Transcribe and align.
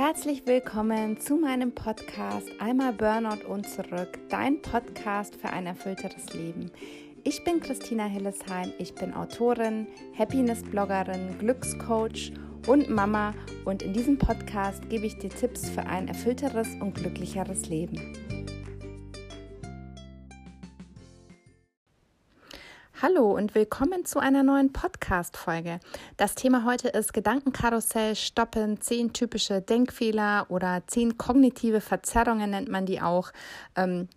Herzlich 0.00 0.46
willkommen 0.46 1.18
zu 1.18 1.34
meinem 1.34 1.72
Podcast 1.72 2.48
Einmal 2.60 2.92
Burnout 2.92 3.44
und 3.48 3.68
zurück, 3.68 4.20
dein 4.28 4.62
Podcast 4.62 5.34
für 5.34 5.50
ein 5.50 5.66
erfüllteres 5.66 6.32
Leben. 6.34 6.70
Ich 7.24 7.42
bin 7.42 7.58
Christina 7.58 8.04
Hillesheim, 8.04 8.72
ich 8.78 8.94
bin 8.94 9.12
Autorin, 9.12 9.88
Happiness-Bloggerin, 10.16 11.36
Glückscoach 11.40 12.32
und 12.68 12.88
Mama 12.88 13.34
und 13.64 13.82
in 13.82 13.92
diesem 13.92 14.18
Podcast 14.18 14.88
gebe 14.88 15.04
ich 15.04 15.18
dir 15.18 15.30
Tipps 15.30 15.68
für 15.68 15.84
ein 15.84 16.06
erfüllteres 16.06 16.68
und 16.80 16.94
glücklicheres 16.94 17.68
Leben. 17.68 18.37
Hallo 23.00 23.30
und 23.36 23.54
willkommen 23.54 24.04
zu 24.04 24.18
einer 24.18 24.42
neuen 24.42 24.72
Podcast-Folge. 24.72 25.78
Das 26.16 26.34
Thema 26.34 26.64
heute 26.64 26.88
ist 26.88 27.12
Gedankenkarussell 27.12 28.16
stoppen, 28.16 28.80
zehn 28.80 29.12
typische 29.12 29.60
Denkfehler 29.62 30.46
oder 30.48 30.82
zehn 30.88 31.16
kognitive 31.16 31.80
Verzerrungen 31.80 32.50
nennt 32.50 32.68
man 32.68 32.86
die 32.86 33.00
auch. 33.00 33.30
Ähm, 33.76 34.08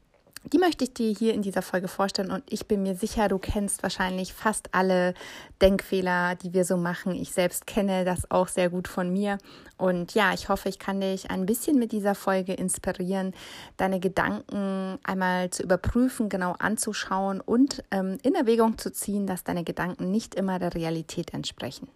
die 0.44 0.58
möchte 0.58 0.84
ich 0.84 0.94
dir 0.94 1.12
hier 1.12 1.34
in 1.34 1.42
dieser 1.42 1.62
Folge 1.62 1.88
vorstellen 1.88 2.32
und 2.32 2.44
ich 2.50 2.68
bin 2.68 2.82
mir 2.82 2.96
sicher, 2.96 3.28
du 3.28 3.38
kennst 3.38 3.84
wahrscheinlich 3.84 4.34
fast 4.34 4.74
alle 4.74 5.14
Denkfehler, 5.62 6.36
die 6.36 6.54
wir 6.54 6.66
so 6.66 6.78
machen. 6.78 7.14
Ich 7.16 7.32
selbst 7.32 7.68
kenne 7.68 8.06
das 8.06 8.30
auch 8.32 8.48
sehr 8.48 8.70
gut 8.70 8.88
von 8.88 9.12
mir 9.12 9.38
und 9.78 10.14
ja, 10.14 10.34
ich 10.34 10.50
hoffe, 10.50 10.70
ich 10.70 10.80
kann 10.80 11.00
dich 11.00 11.30
ein 11.30 11.46
bisschen 11.46 11.78
mit 11.78 11.92
dieser 11.92 12.16
Folge 12.16 12.54
inspirieren, 12.54 13.34
deine 13.78 14.00
Gedanken 14.00 14.98
einmal 15.04 15.52
zu 15.52 15.64
überprüfen, 15.64 16.28
genau 16.28 16.56
anzuschauen 16.58 17.40
und 17.40 17.84
ähm, 17.92 18.18
in 18.24 18.36
Erwägung 18.36 18.78
zu 18.78 18.92
ziehen, 18.92 19.28
dass 19.28 19.44
deine 19.44 19.64
Gedanken 19.64 20.10
nicht 20.10 20.36
immer 20.36 20.58
der 20.58 20.74
Realität 20.74 21.34
entsprechen. 21.34 21.88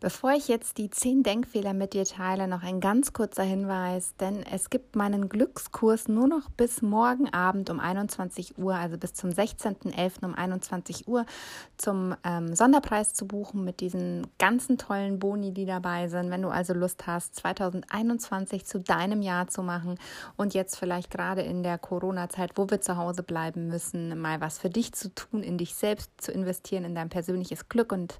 Bevor 0.00 0.32
ich 0.32 0.48
jetzt 0.48 0.78
die 0.78 0.88
zehn 0.88 1.22
Denkfehler 1.22 1.74
mit 1.74 1.92
dir 1.92 2.06
teile, 2.06 2.48
noch 2.48 2.62
ein 2.62 2.80
ganz 2.80 3.12
kurzer 3.12 3.42
Hinweis, 3.42 4.16
denn 4.16 4.42
es 4.50 4.70
gibt 4.70 4.96
meinen 4.96 5.28
Glückskurs 5.28 6.08
nur 6.08 6.26
noch 6.26 6.48
bis 6.48 6.80
morgen 6.80 7.30
Abend 7.34 7.68
um 7.68 7.78
21 7.78 8.56
Uhr, 8.56 8.74
also 8.74 8.96
bis 8.96 9.12
zum 9.12 9.28
16.11. 9.28 10.24
um 10.24 10.34
21 10.34 11.06
Uhr 11.06 11.26
zum 11.76 12.14
ähm, 12.24 12.54
Sonderpreis 12.54 13.12
zu 13.12 13.26
buchen 13.26 13.62
mit 13.62 13.80
diesen 13.80 14.26
ganzen 14.38 14.78
tollen 14.78 15.18
Boni, 15.18 15.52
die 15.52 15.66
dabei 15.66 16.08
sind. 16.08 16.30
Wenn 16.30 16.40
du 16.40 16.48
also 16.48 16.72
Lust 16.72 17.06
hast, 17.06 17.34
2021 17.34 18.64
zu 18.64 18.80
deinem 18.80 19.20
Jahr 19.20 19.48
zu 19.48 19.62
machen 19.62 19.96
und 20.38 20.54
jetzt 20.54 20.78
vielleicht 20.78 21.10
gerade 21.10 21.42
in 21.42 21.62
der 21.62 21.76
Corona-Zeit, 21.76 22.52
wo 22.56 22.70
wir 22.70 22.80
zu 22.80 22.96
Hause 22.96 23.22
bleiben 23.22 23.68
müssen, 23.68 24.18
mal 24.18 24.40
was 24.40 24.58
für 24.58 24.70
dich 24.70 24.94
zu 24.94 25.14
tun, 25.14 25.42
in 25.42 25.58
dich 25.58 25.74
selbst 25.74 26.10
zu 26.16 26.32
investieren, 26.32 26.84
in 26.84 26.94
dein 26.94 27.10
persönliches 27.10 27.68
Glück 27.68 27.92
und 27.92 28.18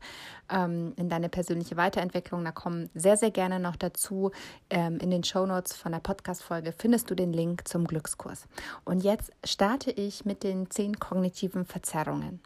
ähm, 0.51 0.93
in 0.97 1.09
deine 1.09 1.31
persönliche 1.31 1.70
persönliche 1.71 1.77
Weiterentwicklung. 1.77 2.45
Da 2.45 2.53
kommen 2.53 2.91
sehr, 2.95 3.17
sehr 3.17 3.31
gerne 3.31 3.61
noch 3.61 3.77
dazu. 3.77 4.31
Ähm, 4.69 4.99
in 4.99 5.11
den 5.11 5.25
Show 5.25 5.47
Notes 5.47 5.77
von 5.77 5.93
der 5.93 6.01
Podcast-Folge 6.01 6.73
findest 6.77 7.11
du 7.11 7.15
den 7.15 7.33
Link 7.33 7.67
zum 7.67 7.87
Glückskurs. 7.87 8.47
Und 8.85 9.03
jetzt 9.03 9.33
starte 9.45 9.91
ich 9.91 10.25
mit 10.25 10.43
den 10.43 10.71
zehn 10.71 10.99
kognitiven 10.99 11.65
Verzerrungen. 11.65 12.41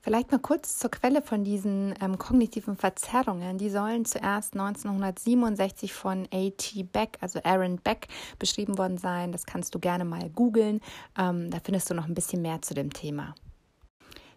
Vielleicht 0.00 0.30
mal 0.30 0.38
kurz 0.38 0.78
zur 0.78 0.92
Quelle 0.92 1.20
von 1.20 1.42
diesen 1.42 1.92
ähm, 2.00 2.16
kognitiven 2.16 2.76
Verzerrungen. 2.76 3.58
Die 3.58 3.70
sollen 3.70 4.04
zuerst 4.04 4.54
1967 4.54 5.92
von 5.92 6.28
A.T. 6.32 6.84
Beck, 6.84 7.18
also 7.20 7.40
Aaron 7.42 7.78
Beck, 7.78 8.06
beschrieben 8.38 8.78
worden 8.78 8.98
sein. 8.98 9.32
Das 9.32 9.46
kannst 9.46 9.74
du 9.74 9.80
gerne 9.80 10.04
mal 10.04 10.30
googeln. 10.30 10.80
Ähm, 11.18 11.50
da 11.50 11.58
findest 11.58 11.90
du 11.90 11.94
noch 11.94 12.06
ein 12.06 12.14
bisschen 12.14 12.40
mehr 12.40 12.62
zu 12.62 12.74
dem 12.74 12.92
Thema. 12.92 13.34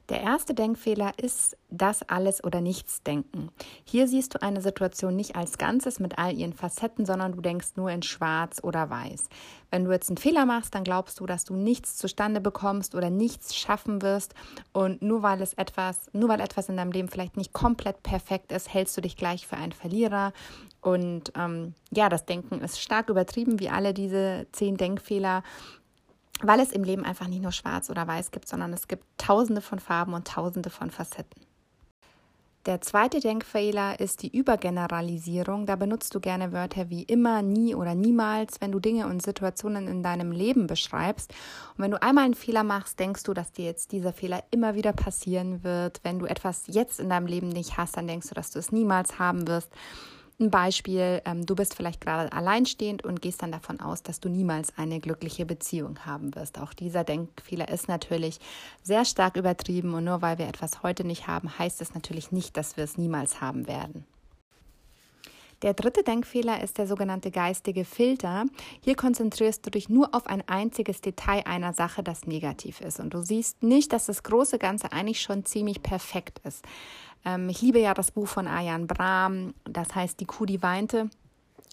Der 0.09 0.21
erste 0.21 0.55
Denkfehler 0.55 1.11
ist 1.17 1.55
das 1.69 2.01
alles 2.09 2.43
oder 2.43 2.61
nichts 2.61 3.03
denken. 3.03 3.49
Hier 3.83 4.07
siehst 4.07 4.33
du 4.33 4.41
eine 4.41 4.59
Situation 4.59 5.15
nicht 5.15 5.35
als 5.35 5.59
Ganzes 5.59 5.99
mit 5.99 6.17
all 6.17 6.35
ihren 6.35 6.53
Facetten, 6.53 7.05
sondern 7.05 7.33
du 7.33 7.41
denkst 7.41 7.69
nur 7.75 7.91
in 7.91 8.01
schwarz 8.01 8.59
oder 8.63 8.89
weiß. 8.89 9.29
Wenn 9.69 9.85
du 9.85 9.91
jetzt 9.91 10.09
einen 10.09 10.17
Fehler 10.17 10.47
machst, 10.47 10.73
dann 10.73 10.83
glaubst 10.83 11.19
du, 11.19 11.27
dass 11.27 11.45
du 11.45 11.55
nichts 11.55 11.95
zustande 11.95 12.41
bekommst 12.41 12.95
oder 12.95 13.11
nichts 13.11 13.55
schaffen 13.55 14.01
wirst 14.01 14.33
und 14.73 15.03
nur 15.03 15.21
weil 15.21 15.43
es 15.43 15.53
etwas, 15.53 16.09
nur 16.11 16.27
weil 16.27 16.41
etwas 16.41 16.69
in 16.69 16.77
deinem 16.77 16.91
Leben 16.91 17.07
vielleicht 17.07 17.37
nicht 17.37 17.53
komplett 17.53 18.01
perfekt 18.01 18.51
ist, 18.51 18.73
hältst 18.73 18.97
du 18.97 19.01
dich 19.01 19.15
gleich 19.15 19.45
für 19.45 19.57
einen 19.57 19.73
Verlierer 19.73 20.33
und 20.81 21.33
ähm, 21.35 21.75
ja, 21.91 22.09
das 22.09 22.25
Denken 22.25 22.61
ist 22.61 22.81
stark 22.81 23.09
übertrieben, 23.09 23.59
wie 23.59 23.69
alle 23.69 23.93
diese 23.93 24.47
zehn 24.53 24.77
Denkfehler 24.77 25.43
weil 26.41 26.59
es 26.59 26.71
im 26.71 26.83
Leben 26.83 27.05
einfach 27.05 27.27
nicht 27.27 27.41
nur 27.41 27.51
schwarz 27.51 27.89
oder 27.89 28.07
weiß 28.07 28.31
gibt, 28.31 28.47
sondern 28.47 28.73
es 28.73 28.87
gibt 28.87 29.03
tausende 29.17 29.61
von 29.61 29.79
Farben 29.79 30.13
und 30.13 30.27
tausende 30.27 30.69
von 30.69 30.91
Facetten. 30.91 31.49
Der 32.65 32.81
zweite 32.81 33.21
Denkfehler 33.21 34.01
ist 34.01 34.21
die 34.21 34.37
Übergeneralisierung. 34.37 35.65
Da 35.65 35.77
benutzt 35.77 36.13
du 36.13 36.19
gerne 36.19 36.51
Wörter 36.51 36.89
wie 36.89 37.03
immer, 37.03 37.41
nie 37.41 37.73
oder 37.73 37.95
niemals, 37.95 38.59
wenn 38.59 38.73
du 38.73 38.79
Dinge 38.79 39.07
und 39.07 39.23
Situationen 39.23 39.87
in 39.87 40.03
deinem 40.03 40.33
Leben 40.33 40.67
beschreibst. 40.67 41.31
Und 41.77 41.83
wenn 41.83 41.91
du 41.91 42.01
einmal 42.01 42.25
einen 42.25 42.33
Fehler 42.33 42.63
machst, 42.63 42.99
denkst 42.99 43.23
du, 43.23 43.33
dass 43.33 43.53
dir 43.53 43.63
jetzt 43.63 43.93
dieser 43.93 44.11
Fehler 44.11 44.43
immer 44.51 44.75
wieder 44.75 44.91
passieren 44.91 45.63
wird. 45.63 46.01
Wenn 46.03 46.19
du 46.19 46.25
etwas 46.25 46.63
jetzt 46.67 46.99
in 46.99 47.09
deinem 47.09 47.27
Leben 47.27 47.47
nicht 47.47 47.77
hast, 47.77 47.95
dann 47.95 48.07
denkst 48.07 48.27
du, 48.27 48.35
dass 48.35 48.51
du 48.51 48.59
es 48.59 48.73
niemals 48.73 49.17
haben 49.17 49.47
wirst. 49.47 49.71
Ein 50.41 50.51
Beispiel, 50.51 51.21
ähm, 51.25 51.45
du 51.45 51.53
bist 51.53 51.75
vielleicht 51.75 51.99
gerade 51.99 52.31
alleinstehend 52.31 53.03
und 53.03 53.21
gehst 53.21 53.41
dann 53.41 53.51
davon 53.51 53.81
aus, 53.81 54.03
dass 54.03 54.21
du 54.21 54.29
niemals 54.29 54.77
eine 54.77 55.01
glückliche 55.01 55.45
Beziehung 55.45 55.99
haben 56.05 56.33
wirst. 56.33 56.59
Auch 56.59 56.73
dieser 56.73 57.03
Denkfehler 57.03 57.67
ist 57.67 57.89
natürlich 57.89 58.39
sehr 58.81 59.03
stark 59.03 59.35
übertrieben 59.35 59.93
und 59.93 60.05
nur 60.05 60.21
weil 60.21 60.37
wir 60.37 60.47
etwas 60.47 60.81
heute 60.81 61.03
nicht 61.03 61.27
haben, 61.27 61.59
heißt 61.59 61.81
es 61.81 61.93
natürlich 61.93 62.31
nicht, 62.31 62.55
dass 62.55 62.77
wir 62.77 62.85
es 62.85 62.97
niemals 62.97 63.41
haben 63.41 63.67
werden. 63.67 64.05
Der 65.61 65.73
dritte 65.73 66.03
Denkfehler 66.03 66.63
ist 66.63 66.77
der 66.77 66.87
sogenannte 66.87 67.31
geistige 67.31 67.83
Filter. 67.83 68.45
Hier 68.79 68.95
konzentrierst 68.95 69.65
du 69.65 69.69
dich 69.69 69.89
nur 69.89 70.15
auf 70.15 70.25
ein 70.25 70.41
einziges 70.47 71.01
Detail 71.01 71.45
einer 71.45 71.73
Sache, 71.73 72.01
das 72.01 72.25
negativ 72.25 72.79
ist. 72.79 73.01
Und 73.01 73.13
du 73.13 73.21
siehst 73.21 73.61
nicht, 73.61 73.91
dass 73.91 74.05
das 74.05 74.23
große 74.23 74.57
Ganze 74.57 74.93
eigentlich 74.93 75.21
schon 75.21 75.43
ziemlich 75.43 75.83
perfekt 75.83 76.39
ist. 76.45 76.63
Ähm, 77.25 77.49
ich 77.49 77.61
liebe 77.61 77.79
ja 77.79 77.93
das 77.93 78.11
Buch 78.11 78.27
von 78.27 78.47
Ayan 78.47 78.87
Brahm, 78.87 79.53
das 79.65 79.95
heißt 79.95 80.19
Die 80.19 80.25
Kuh, 80.25 80.45
die 80.45 80.61
weinte. 80.61 81.09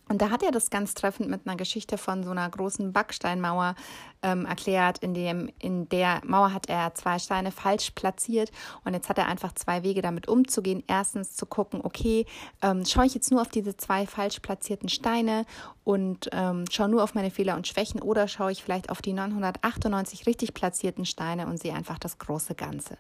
Und 0.09 0.23
da 0.23 0.31
hat 0.31 0.45
er 0.45 0.53
das 0.53 0.71
ganz 0.71 0.95
treffend 0.95 1.29
mit 1.29 1.47
einer 1.47 1.57
Geschichte 1.57 1.99
von 1.99 2.23
so 2.23 2.31
einer 2.31 2.49
großen 2.49 2.93
Backsteinmauer 2.93 3.75
ähm, 4.23 4.45
erklärt. 4.47 4.99
In, 4.99 5.15
dem, 5.15 5.51
in 5.59 5.89
der 5.89 6.21
Mauer 6.25 6.53
hat 6.53 6.69
er 6.69 6.95
zwei 6.95 7.19
Steine 7.19 7.51
falsch 7.51 7.91
platziert 7.91 8.53
und 8.85 8.95
jetzt 8.95 9.09
hat 9.09 9.19
er 9.19 9.27
einfach 9.27 9.53
zwei 9.55 9.83
Wege 9.83 10.03
damit 10.03 10.29
umzugehen. 10.29 10.85
Erstens 10.87 11.35
zu 11.35 11.45
gucken, 11.45 11.81
okay, 11.83 12.25
ähm, 12.63 12.85
schaue 12.87 13.07
ich 13.07 13.15
jetzt 13.15 13.33
nur 13.33 13.41
auf 13.41 13.49
diese 13.49 13.77
zwei 13.77 14.07
falsch 14.07 14.39
platzierten 14.39 14.89
Steine 14.89 15.45
und 15.83 16.29
ähm, 16.31 16.67
schaue 16.71 16.89
nur 16.89 17.03
auf 17.03 17.15
meine 17.15 17.33
Fehler 17.33 17.57
und 17.57 17.67
Schwächen 17.67 18.01
oder 18.01 18.29
schaue 18.29 18.53
ich 18.53 18.63
vielleicht 18.63 18.91
auf 18.91 19.03
die 19.03 19.13
998 19.13 20.27
richtig 20.27 20.55
platzierten 20.55 21.05
Steine 21.05 21.49
und 21.49 21.59
sehe 21.59 21.75
einfach 21.75 21.99
das 21.99 22.19
große 22.19 22.55
Ganze. 22.55 22.97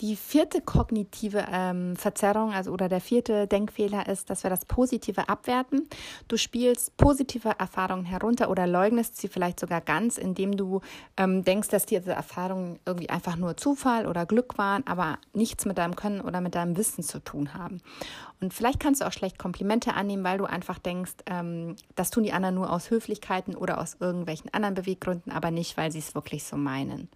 Die 0.00 0.16
vierte 0.16 0.62
kognitive 0.62 1.44
ähm, 1.52 1.94
Verzerrung, 1.94 2.54
also 2.54 2.70
oder 2.70 2.88
der 2.88 3.02
vierte 3.02 3.46
Denkfehler 3.46 4.08
ist, 4.08 4.30
dass 4.30 4.44
wir 4.44 4.48
das 4.48 4.64
Positive 4.64 5.28
abwerten. 5.28 5.88
Du 6.26 6.38
spielst 6.38 6.96
positive 6.96 7.50
Erfahrungen 7.58 8.06
herunter 8.06 8.48
oder 8.48 8.66
leugnest 8.66 9.18
sie 9.18 9.28
vielleicht 9.28 9.60
sogar 9.60 9.82
ganz, 9.82 10.16
indem 10.16 10.56
du 10.56 10.80
ähm, 11.18 11.44
denkst, 11.44 11.68
dass 11.68 11.84
diese 11.84 12.12
Erfahrungen 12.12 12.78
irgendwie 12.86 13.10
einfach 13.10 13.36
nur 13.36 13.58
Zufall 13.58 14.06
oder 14.06 14.24
Glück 14.24 14.56
waren, 14.56 14.86
aber 14.86 15.18
nichts 15.34 15.66
mit 15.66 15.76
deinem 15.76 15.96
Können 15.96 16.22
oder 16.22 16.40
mit 16.40 16.54
deinem 16.54 16.78
Wissen 16.78 17.04
zu 17.04 17.18
tun 17.18 17.52
haben. 17.52 17.82
Und 18.40 18.54
vielleicht 18.54 18.80
kannst 18.80 19.02
du 19.02 19.06
auch 19.06 19.12
schlecht 19.12 19.38
Komplimente 19.38 19.92
annehmen, 19.92 20.24
weil 20.24 20.38
du 20.38 20.46
einfach 20.46 20.78
denkst, 20.78 21.12
ähm, 21.26 21.76
das 21.94 22.10
tun 22.10 22.22
die 22.22 22.32
anderen 22.32 22.54
nur 22.54 22.72
aus 22.72 22.90
Höflichkeiten 22.90 23.54
oder 23.54 23.78
aus 23.78 23.98
irgendwelchen 24.00 24.52
anderen 24.54 24.76
Beweggründen, 24.76 25.30
aber 25.30 25.50
nicht, 25.50 25.76
weil 25.76 25.92
sie 25.92 25.98
es 25.98 26.14
wirklich 26.14 26.44
so 26.44 26.56
meinen. 26.56 27.10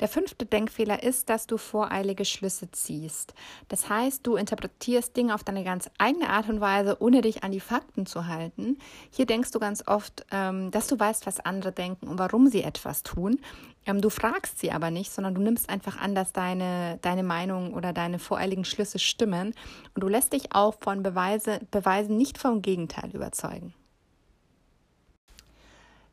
Der 0.00 0.08
fünfte 0.08 0.46
Denkfehler 0.46 1.02
ist, 1.02 1.28
dass 1.28 1.46
du 1.46 1.58
voreilige 1.58 2.24
Schlüsse 2.24 2.70
ziehst. 2.70 3.34
Das 3.68 3.90
heißt, 3.90 4.26
du 4.26 4.36
interpretierst 4.36 5.14
Dinge 5.14 5.34
auf 5.34 5.44
deine 5.44 5.62
ganz 5.62 5.90
eigene 5.98 6.30
Art 6.30 6.48
und 6.48 6.60
Weise, 6.60 6.96
ohne 7.00 7.20
dich 7.20 7.44
an 7.44 7.52
die 7.52 7.60
Fakten 7.60 8.06
zu 8.06 8.26
halten. 8.26 8.78
Hier 9.10 9.26
denkst 9.26 9.50
du 9.50 9.58
ganz 9.58 9.86
oft, 9.86 10.24
ähm, 10.30 10.70
dass 10.70 10.86
du 10.86 10.98
weißt, 10.98 11.26
was 11.26 11.40
andere 11.40 11.72
denken 11.72 12.08
und 12.08 12.18
warum 12.18 12.48
sie 12.48 12.62
etwas 12.62 13.02
tun. 13.02 13.40
Ähm, 13.84 14.00
du 14.00 14.08
fragst 14.08 14.58
sie 14.58 14.72
aber 14.72 14.90
nicht, 14.90 15.12
sondern 15.12 15.34
du 15.34 15.42
nimmst 15.42 15.68
einfach 15.68 15.98
an, 15.98 16.14
dass 16.14 16.32
deine, 16.32 16.98
deine 17.02 17.22
Meinung 17.22 17.74
oder 17.74 17.92
deine 17.92 18.18
voreiligen 18.18 18.64
Schlüsse 18.64 18.98
stimmen 18.98 19.54
und 19.94 20.02
du 20.02 20.08
lässt 20.08 20.32
dich 20.32 20.54
auch 20.54 20.74
von 20.80 21.02
Beweise, 21.02 21.60
Beweisen 21.70 22.16
nicht 22.16 22.38
vom 22.38 22.62
Gegenteil 22.62 23.10
überzeugen. 23.12 23.74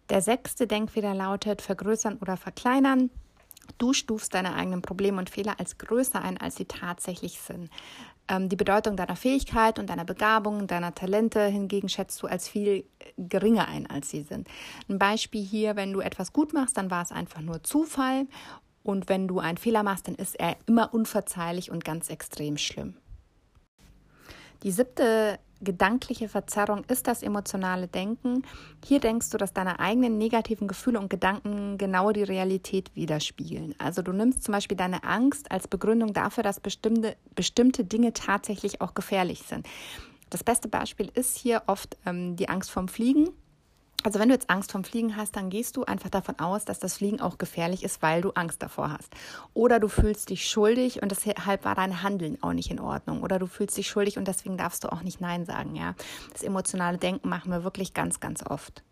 Der 0.09 0.21
sechste 0.21 0.67
Denkfehler 0.67 1.13
lautet 1.13 1.61
vergrößern 1.61 2.17
oder 2.21 2.37
verkleinern. 2.37 3.09
Du 3.77 3.93
stufst 3.93 4.33
deine 4.33 4.55
eigenen 4.55 4.81
Probleme 4.81 5.17
und 5.17 5.29
Fehler 5.29 5.59
als 5.59 5.77
größer 5.77 6.21
ein, 6.21 6.37
als 6.37 6.55
sie 6.55 6.65
tatsächlich 6.65 7.39
sind. 7.39 7.69
Ähm, 8.27 8.49
die 8.49 8.55
Bedeutung 8.55 8.97
deiner 8.97 9.15
Fähigkeit 9.15 9.79
und 9.79 9.89
deiner 9.89 10.05
Begabung, 10.05 10.67
deiner 10.67 10.93
Talente 10.93 11.45
hingegen 11.45 11.89
schätzt 11.89 12.21
du 12.21 12.27
als 12.27 12.47
viel 12.47 12.85
geringer 13.17 13.67
ein, 13.67 13.87
als 13.87 14.09
sie 14.09 14.23
sind. 14.23 14.47
Ein 14.89 14.99
Beispiel 14.99 15.43
hier, 15.43 15.75
wenn 15.75 15.93
du 15.93 16.01
etwas 16.01 16.33
gut 16.33 16.53
machst, 16.53 16.77
dann 16.77 16.91
war 16.91 17.03
es 17.03 17.11
einfach 17.11 17.41
nur 17.41 17.63
Zufall. 17.63 18.27
Und 18.83 19.09
wenn 19.09 19.27
du 19.27 19.39
einen 19.39 19.57
Fehler 19.57 19.83
machst, 19.83 20.07
dann 20.07 20.15
ist 20.15 20.39
er 20.39 20.55
immer 20.65 20.93
unverzeihlich 20.93 21.71
und 21.71 21.83
ganz 21.83 22.09
extrem 22.09 22.57
schlimm. 22.57 22.95
Die 24.63 24.71
siebte 24.71 25.39
gedankliche 25.61 26.29
Verzerrung 26.29 26.83
ist 26.87 27.07
das 27.07 27.23
emotionale 27.23 27.87
Denken. 27.87 28.43
Hier 28.85 28.99
denkst 28.99 29.29
du, 29.29 29.37
dass 29.37 29.53
deine 29.53 29.79
eigenen 29.79 30.17
negativen 30.17 30.67
Gefühle 30.67 30.99
und 30.99 31.09
Gedanken 31.09 31.77
genau 31.77 32.11
die 32.11 32.23
Realität 32.23 32.95
widerspiegeln. 32.95 33.73
Also 33.79 34.01
du 34.01 34.11
nimmst 34.11 34.43
zum 34.43 34.53
Beispiel 34.53 34.77
deine 34.77 35.03
Angst 35.03 35.51
als 35.51 35.67
Begründung 35.67 36.13
dafür, 36.13 36.43
dass 36.43 36.59
bestimmte, 36.59 37.15
bestimmte 37.35 37.85
Dinge 37.85 38.13
tatsächlich 38.13 38.81
auch 38.81 38.93
gefährlich 38.93 39.43
sind. 39.43 39.67
Das 40.29 40.43
beste 40.43 40.67
Beispiel 40.67 41.09
ist 41.13 41.37
hier 41.37 41.63
oft 41.67 41.97
ähm, 42.05 42.35
die 42.35 42.49
Angst 42.49 42.69
vom 42.69 42.87
Fliegen. 42.87 43.29
Also 44.03 44.19
wenn 44.19 44.29
du 44.29 44.35
jetzt 44.35 44.49
Angst 44.49 44.71
vom 44.71 44.83
Fliegen 44.83 45.17
hast, 45.17 45.35
dann 45.35 45.49
gehst 45.49 45.75
du 45.75 45.83
einfach 45.83 46.09
davon 46.09 46.39
aus, 46.39 46.65
dass 46.65 46.79
das 46.79 46.97
Fliegen 46.97 47.19
auch 47.19 47.37
gefährlich 47.37 47.83
ist, 47.83 48.01
weil 48.01 48.21
du 48.21 48.31
Angst 48.31 48.61
davor 48.61 48.91
hast. 48.91 49.11
Oder 49.53 49.79
du 49.79 49.87
fühlst 49.87 50.29
dich 50.29 50.47
schuldig 50.47 51.01
und 51.01 51.11
deshalb 51.11 51.65
war 51.65 51.75
dein 51.75 52.03
Handeln 52.03 52.41
auch 52.41 52.53
nicht 52.53 52.71
in 52.71 52.79
Ordnung. 52.79 53.23
Oder 53.23 53.39
du 53.39 53.47
fühlst 53.47 53.75
dich 53.75 53.89
schuldig 53.89 54.17
und 54.17 54.27
deswegen 54.27 54.55
darfst 54.55 54.83
du 54.83 54.91
auch 54.91 55.01
nicht 55.01 55.19
Nein 55.19 55.45
sagen. 55.45 55.75
Ja, 55.75 55.95
das 56.31 56.43
emotionale 56.43 56.97
Denken 56.97 57.27
machen 57.27 57.51
wir 57.51 57.63
wirklich 57.63 57.93
ganz, 57.93 58.19
ganz 58.19 58.45
oft. 58.45 58.83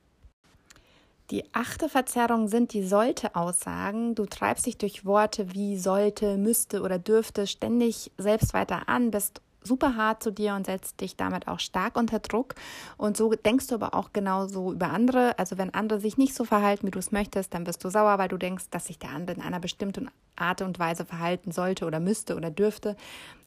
Die 1.32 1.44
achte 1.54 1.90
Verzerrung 1.90 2.48
sind 2.48 2.74
die 2.74 2.84
sollte-Aussagen. 2.84 4.14
Du 4.14 4.26
treibst 4.26 4.66
dich 4.68 4.78
durch 4.78 5.06
Worte 5.06 5.54
wie 5.54 5.78
sollte, 5.78 6.38
müsste 6.38 6.82
oder 6.82 7.00
dürfte 7.00 7.48
ständig 7.48 8.12
selbst 8.18 8.54
weiter 8.54 8.90
an, 8.90 9.10
bist 9.10 9.42
super 9.66 9.96
hart 9.96 10.24
zu 10.24 10.32
dir 10.32 10.56
und 10.56 10.66
setzt 10.66 11.02
dich 11.02 11.16
damit 11.16 11.48
auch 11.48 11.60
stark 11.60 11.98
unter 11.98 12.20
Druck. 12.20 12.56
Und 12.98 13.18
so 13.18 13.34
denkst 13.34 13.68
du 13.68 13.76
aber 13.76 13.94
auch 13.94 14.14
genauso 14.14 14.72
über 14.72 14.90
andere. 14.90 15.38
Also 15.40 15.58
wenn 15.58 15.74
andere 15.74 16.00
sich 16.00 16.18
nicht 16.18 16.36
so 16.36 16.46
verhalten, 16.46 16.88
wie 16.88 16.92
du 16.92 17.00
es 17.00 17.12
möchtest, 17.12 17.54
dann 17.54 17.64
bist 17.64 17.84
du 17.84 17.90
sauer, 17.90 18.18
weil 18.18 18.30
du 18.30 18.38
denkst, 18.38 18.66
dass 18.72 18.86
sich 18.86 19.00
der 19.00 19.12
andere 19.12 19.38
in 19.38 19.44
einer 19.44 19.60
bestimmten 19.60 20.10
Art 20.36 20.62
und 20.62 20.80
Weise 20.80 21.06
verhalten 21.06 21.52
sollte 21.52 21.86
oder 21.86 22.00
müsste 22.00 22.36
oder 22.36 22.52
dürfte. 22.52 22.96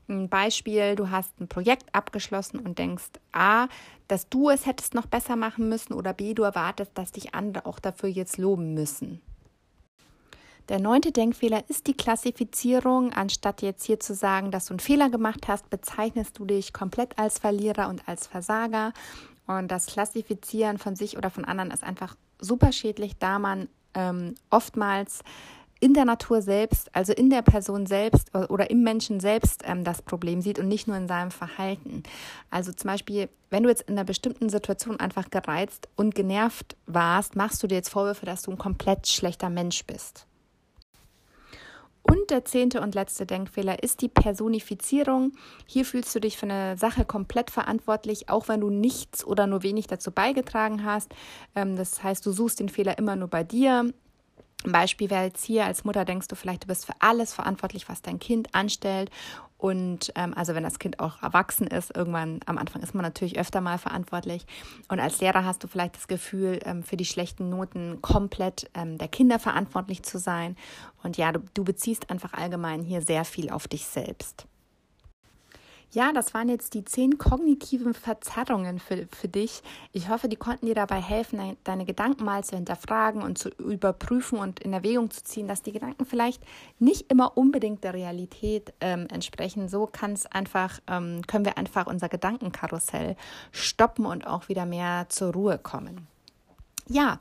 Ein 0.09 0.29
Beispiel, 0.29 0.97
du 0.97 1.11
hast 1.11 1.39
ein 1.39 1.49
Projekt 1.49 1.95
abgeschlossen 1.95 2.61
und 2.61 2.79
denkst, 2.79 3.11
A, 3.33 3.69
dass 4.09 4.29
du 4.29 4.49
es 4.49 4.65
hättest 4.65 4.95
noch 4.95 5.07
besser 5.07 5.37
machen 5.37 5.69
müssen 5.69 5.93
oder 5.93 6.15
B, 6.15 6.33
du 6.33 6.45
erwartest, 6.45 6.93
dass 6.95 7.13
dich 7.13 7.35
andere 7.35 7.67
auch 7.67 7.79
dafür 7.79 8.09
jetzt 8.09 8.39
loben 8.39 8.73
müssen. 8.73 9.21
Der 10.69 10.79
neunte 10.79 11.13
Denkfehler 11.13 11.65
ist 11.69 11.87
die 11.87 11.97
Klassifizierung. 11.97 13.15
Anstatt 13.15 13.63
jetzt 13.63 13.85
hier 13.85 14.01
zu 14.01 14.15
sagen, 14.15 14.51
dass 14.51 14.67
du 14.67 14.75
einen 14.75 14.81
Fehler 14.81 15.09
gemacht 15.09 15.49
hast, 15.49 15.71
bezeichnest 15.71 16.39
du 16.39 16.45
dich 16.45 16.75
komplett 16.75 17.19
als 17.19 17.39
Verlierer 17.39 17.89
und 17.89 18.07
als 18.07 18.27
Versager. 18.27 18.93
Und 19.47 19.69
das 19.69 19.87
Klassifizieren 19.87 20.77
von 20.77 20.95
sich 20.95 21.17
oder 21.17 21.31
von 21.31 21.47
anderen 21.47 21.71
ist 21.71 21.83
einfach 21.83 22.17
super 22.39 22.71
schädlich, 22.73 23.17
da 23.19 23.39
man 23.39 23.69
ähm, 23.95 24.35
oftmals 24.51 25.21
in 25.81 25.95
der 25.95 26.05
Natur 26.05 26.43
selbst, 26.43 26.95
also 26.95 27.15
in 27.15 27.31
der 27.31 27.41
Person 27.41 27.87
selbst 27.87 28.35
oder 28.35 28.69
im 28.69 28.83
Menschen 28.83 29.21
selbst 29.21 29.63
ähm, 29.65 29.85
das 29.85 30.03
Problem 30.03 30.43
sieht 30.43 30.59
und 30.59 30.69
nicht 30.69 30.87
nur 30.87 30.99
in 30.99 31.09
seinem 31.09 31.31
Verhalten. 31.31 32.03
Also 32.51 32.73
zum 32.73 32.91
Beispiel, 32.91 33.31
wenn 33.49 33.63
du 33.63 33.71
jetzt 33.71 33.89
in 33.89 33.97
einer 33.97 34.05
bestimmten 34.05 34.51
Situation 34.51 35.01
einfach 35.01 35.31
gereizt 35.31 35.89
und 35.97 36.15
genervt 36.15 36.77
warst, 36.87 37.37
machst 37.37 37.63
du 37.63 37.69
dir 37.69 37.77
jetzt 37.77 37.89
Vorwürfe, 37.89 38.27
dass 38.27 38.43
du 38.43 38.51
ein 38.51 38.59
komplett 38.59 39.07
schlechter 39.07 39.49
Mensch 39.49 39.87
bist. 39.87 40.27
Und 42.11 42.31
der 42.31 42.45
zehnte 42.45 42.81
und 42.81 42.95
letzte 42.95 43.27
Denkfehler 43.27 43.83
ist 43.83 44.01
die 44.01 44.09
Personifizierung. 44.09 45.33
Hier 45.67 45.85
fühlst 45.85 46.15
du 46.15 46.21
dich 46.21 46.39
für 46.39 46.47
eine 46.47 46.79
Sache 46.79 47.05
komplett 47.05 47.51
verantwortlich, 47.51 48.31
auch 48.31 48.49
wenn 48.49 48.61
du 48.61 48.71
nichts 48.71 49.25
oder 49.25 49.47
nur 49.47 49.63
wenig 49.63 49.89
dazu 49.89 50.11
beigetragen 50.11 50.85
hast. 50.85 51.15
Ähm, 51.55 51.77
das 51.77 52.03
heißt, 52.03 52.25
du 52.25 52.33
suchst 52.33 52.61
den 52.61 52.71
Fehler 52.71 52.97
immer 52.97 53.17
nur 53.17 53.29
bei 53.29 53.45
dir. 53.45 53.93
Beispiel 54.65 55.11
wäre 55.11 55.25
jetzt 55.25 55.45
hier, 55.45 55.67
als 55.67 55.85
Mutter 55.85 56.05
denkst 56.05 56.29
du 56.29 56.35
vielleicht, 56.35 56.65
du 56.65 56.67
bist 56.67 56.87
für 56.87 56.95
alles 56.99 57.33
verantwortlich, 57.33 57.89
was 57.89 58.03
dein 58.03 58.19
Kind 58.19 58.55
anstellt 58.55 59.11
und 59.59 60.13
ähm, 60.15 60.35
also 60.35 60.55
wenn 60.55 60.63
das 60.63 60.79
Kind 60.79 61.01
auch 61.01 61.21
erwachsen 61.21 61.67
ist, 61.67 61.95
irgendwann 61.95 62.39
am 62.47 62.59
Anfang 62.59 62.81
ist 62.81 62.95
man 62.95 63.03
natürlich 63.03 63.39
öfter 63.39 63.61
mal 63.61 63.77
verantwortlich. 63.77 64.47
Und 64.89 65.01
als 65.01 65.21
Lehrer 65.21 65.45
hast 65.45 65.65
du 65.65 65.69
vielleicht 65.69 65.97
das 65.97 66.07
Gefühl, 66.07 66.61
ähm, 66.65 66.85
für 66.85 66.97
die 66.97 67.05
schlechten 67.05 67.51
Noten 67.51 68.01
komplett 68.01 68.71
ähm, 68.75 68.99
der 68.99 69.09
Kinder 69.09 69.41
verantwortlich 69.41 70.05
zu 70.05 70.19
sein. 70.19 70.57
Und 71.03 71.17
ja, 71.17 71.33
du, 71.33 71.41
du 71.55 71.65
beziehst 71.65 72.09
einfach 72.09 72.35
allgemein 72.35 72.83
hier 72.83 73.03
sehr 73.03 73.25
viel 73.25 73.51
auf 73.51 73.67
dich 73.67 73.85
selbst. 73.85 74.47
Ja, 75.91 76.13
das 76.13 76.35
waren 76.35 76.51
jetzt 76.51 76.75
die 76.75 76.85
zehn 76.85 77.17
kognitiven 77.17 77.95
Verzerrungen 77.95 78.79
für, 78.79 79.09
für 79.11 79.29
dich. 79.29 79.63
Ich 79.93 80.11
hoffe, 80.11 80.29
die 80.29 80.37
konnten 80.37 80.67
dir 80.67 80.75
dabei 80.75 81.01
helfen, 81.01 81.57
deine 81.65 81.87
Gedanken 81.87 82.25
mal 82.25 82.45
zu 82.45 82.57
hinterfragen 82.57 83.23
und 83.23 83.39
zu 83.39 83.49
überprüfen 83.49 84.39
und 84.39 84.61
in 84.61 84.75
Erwägung 84.75 85.11
zu 85.11 85.25
ziehen, 85.25 85.49
dass 85.49 85.63
die 85.63 85.73
Gedanken 85.73 86.05
vielleicht 86.05 86.43
nicht 86.79 87.11
immer 87.11 87.39
unbedingt 87.39 87.85
der 87.85 87.95
Realität 87.95 88.75
ähm, 88.83 89.07
entsprechen. 89.11 89.69
So 89.69 89.87
kann 89.87 90.13
es 90.13 90.27
einfach, 90.27 90.79
ähm, 90.89 91.23
können 91.27 91.47
wir 91.47 91.57
einfach 91.57 91.87
unser 91.87 92.11
Gedankenkarussell 92.11 93.17
stoppen 93.51 94.05
und 94.05 94.27
auch 94.27 94.51
wieder 94.51 94.67
mehr 94.67 95.07
zur 95.09 95.33
Ruhe 95.33 95.59
kommen 95.59 96.07
ja, 96.89 97.21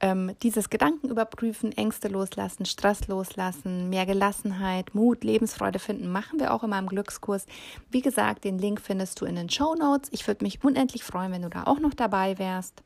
ähm, 0.00 0.32
dieses 0.42 0.70
Gedanken 0.70 1.08
überprüfen, 1.08 1.72
Ängste 1.72 2.08
loslassen, 2.08 2.64
Stress 2.64 3.08
loslassen, 3.08 3.88
mehr 3.88 4.06
Gelassenheit, 4.06 4.94
Mut, 4.94 5.24
Lebensfreude 5.24 5.78
finden, 5.78 6.10
machen 6.10 6.38
wir 6.38 6.54
auch 6.54 6.62
in 6.62 6.70
meinem 6.70 6.88
Glückskurs. 6.88 7.46
Wie 7.90 8.00
gesagt, 8.00 8.44
den 8.44 8.58
Link 8.58 8.80
findest 8.80 9.20
du 9.20 9.24
in 9.24 9.36
den 9.36 9.50
Show 9.50 9.74
Notes. 9.74 10.10
Ich 10.12 10.26
würde 10.26 10.44
mich 10.44 10.62
unendlich 10.62 11.02
freuen, 11.02 11.32
wenn 11.32 11.42
du 11.42 11.50
da 11.50 11.64
auch 11.64 11.80
noch 11.80 11.94
dabei 11.94 12.38
wärst. 12.38 12.82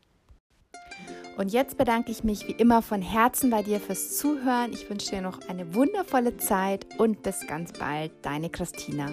Und 1.37 1.51
jetzt 1.51 1.79
bedanke 1.79 2.11
ich 2.13 2.25
mich 2.25 2.47
wie 2.47 2.53
immer 2.53 2.83
von 2.83 3.01
Herzen 3.01 3.51
bei 3.51 3.63
dir 3.63 3.81
fürs 3.81 4.17
Zuhören. 4.17 4.73
Ich 4.73 4.89
wünsche 4.91 5.11
dir 5.11 5.23
noch 5.23 5.49
eine 5.49 5.75
wundervolle 5.75 6.37
Zeit 6.37 6.87
und 6.99 7.23
bis 7.23 7.47
ganz 7.47 7.73
bald, 7.73 8.13
deine 8.23 8.51
Christina. 8.51 9.09